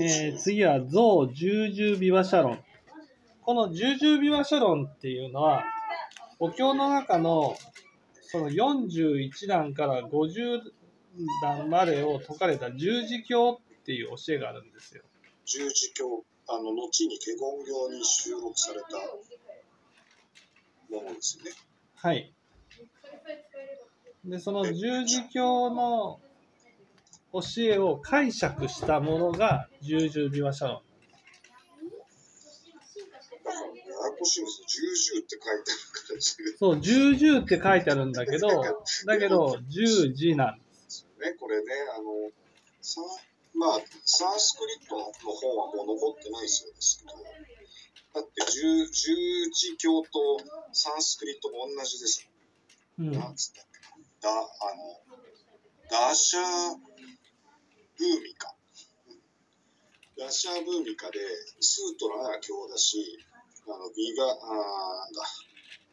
[0.00, 2.58] えー、次は象十十ビワシャロン。
[3.42, 5.64] この十十ビワシャロンっていうのは、
[6.38, 7.56] お経の中の
[8.22, 10.60] その41段から50
[11.42, 15.02] 段までを説かれた十字経っていう教えがあるんですよ。
[15.44, 16.04] 十字経、
[16.46, 18.98] あの、後に華厳経に収録された
[20.94, 21.50] ものですね。
[21.96, 22.32] はい。
[24.24, 26.20] で、その十字経の
[27.32, 30.90] 教えを解釈したものが十十ビワシャロン。
[36.58, 38.48] そう、十十って書いてあるんだけど、
[39.06, 41.06] だけど、十字なんです。
[41.20, 42.30] ね、これね、あの、
[42.82, 43.00] さ
[43.54, 49.14] まあ、サンスクリットの本はもう残ってないそうですけど、だって十十
[49.50, 50.08] 字教と
[50.72, 52.28] サンスクリットも同じです
[52.98, 53.08] もん。
[53.08, 53.80] うん、なんつったっけ
[54.20, 55.00] だ、あの、
[55.90, 56.89] ダーシャー、
[58.00, 58.48] ブーミカ。
[60.16, 61.18] ラッシャーブーミカで、
[61.60, 63.18] スートラが今日だし、
[63.66, 65.22] あの、ビガ、あだ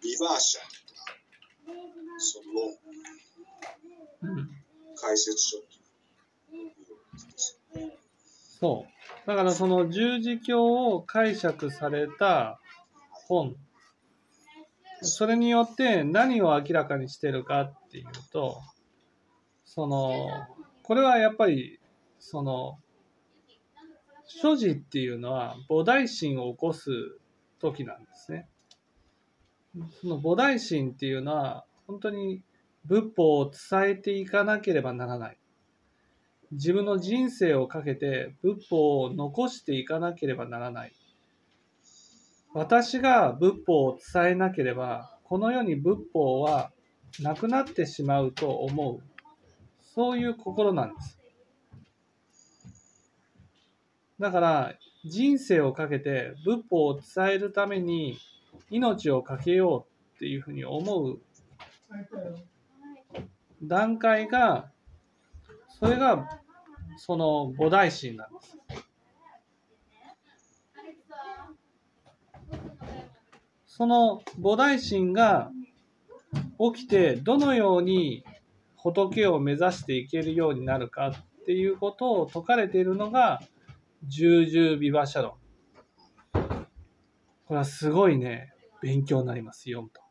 [0.01, 1.17] ビバーシャとか、
[2.17, 2.39] そ
[4.23, 4.49] の、うん、
[4.95, 5.57] 解説書
[8.61, 9.27] そう。
[9.27, 12.61] だからその十字経を解釈された
[13.11, 13.57] 本。
[15.01, 18.61] それによって何を明らかにしてるかっていうと、
[19.65, 20.29] その、
[20.83, 21.76] これはやっぱり
[22.19, 22.79] その
[24.27, 26.89] 所持っていうのは菩提心を起こす
[27.59, 28.47] 時なんですね。
[30.01, 32.41] その菩提心っていうのは本当に
[32.85, 35.37] 仏法を伝えていかなければならない。
[36.51, 40.93] 自分の人生をかけて仏法を残していかなければならない。
[42.53, 46.71] 私が仏法を伝えなければこの世に仏法は
[47.19, 49.01] なくなってしまうと思う。
[49.81, 51.16] そういう心なんです。
[54.19, 54.73] だから
[55.05, 58.17] 人生をかけて仏法を伝えるために
[58.69, 61.19] 命を懸けようっていうふうに思う
[63.61, 64.71] 段階が
[65.79, 66.41] それが
[66.97, 68.57] その菩提心なんです。
[73.67, 75.51] その菩提心が
[76.73, 78.23] 起きてどのように
[78.75, 83.43] 仏を目指していけるようになるかっていうことを説かれているのが
[84.07, 85.37] 重々ビバシャロ
[86.33, 86.37] ン。
[87.45, 90.06] これはすごいね、勉強になります、読むと。